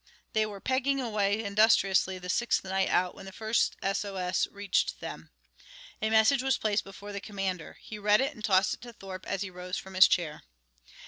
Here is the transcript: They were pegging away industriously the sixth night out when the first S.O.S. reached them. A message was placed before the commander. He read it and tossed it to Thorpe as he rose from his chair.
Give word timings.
They 0.33 0.47
were 0.47 0.59
pegging 0.59 0.99
away 0.99 1.43
industriously 1.43 2.17
the 2.17 2.27
sixth 2.27 2.63
night 2.63 2.89
out 2.89 3.13
when 3.13 3.27
the 3.27 3.31
first 3.31 3.75
S.O.S. 3.83 4.47
reached 4.47 4.99
them. 4.99 5.29
A 6.01 6.09
message 6.09 6.41
was 6.41 6.57
placed 6.57 6.83
before 6.83 7.13
the 7.13 7.21
commander. 7.21 7.77
He 7.81 7.99
read 7.99 8.19
it 8.19 8.33
and 8.33 8.43
tossed 8.43 8.73
it 8.73 8.81
to 8.81 8.93
Thorpe 8.93 9.27
as 9.27 9.43
he 9.43 9.51
rose 9.51 9.77
from 9.77 9.93
his 9.93 10.07
chair. 10.07 10.41